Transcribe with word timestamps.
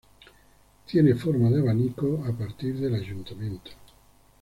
Tiene 0.87 1.13
forma 1.13 1.51
de 1.51 1.59
abanico, 1.59 2.23
a 2.27 2.31
partir 2.35 2.73
del 2.79 2.95
ayuntamiento. 2.95 3.69